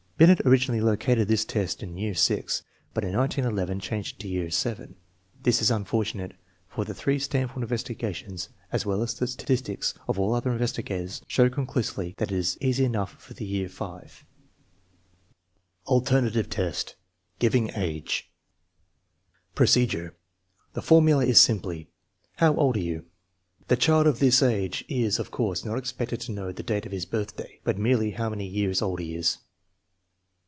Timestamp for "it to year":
4.17-4.49